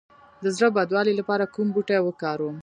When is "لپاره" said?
1.19-1.51